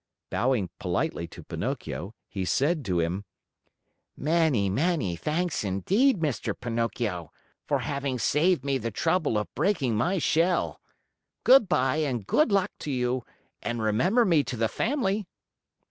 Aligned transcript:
Bowing 0.31 0.71
politely 0.79 1.27
to 1.27 1.43
Pinocchio, 1.43 2.15
he 2.27 2.43
said 2.43 2.83
to 2.85 2.99
him: 2.99 3.23
"Many, 4.17 4.67
many 4.67 5.15
thanks, 5.15 5.63
indeed, 5.63 6.19
Mr. 6.19 6.59
Pinocchio, 6.59 7.31
for 7.67 7.77
having 7.77 8.17
saved 8.17 8.65
me 8.65 8.79
the 8.79 8.89
trouble 8.89 9.37
of 9.37 9.53
breaking 9.53 9.93
my 9.95 10.17
shell! 10.17 10.81
Good 11.43 11.69
by 11.69 11.97
and 11.97 12.25
good 12.25 12.51
luck 12.51 12.71
to 12.79 12.89
you 12.89 13.23
and 13.61 13.79
remember 13.83 14.25
me 14.25 14.43
to 14.45 14.57
the 14.57 14.67
family!" 14.67 15.27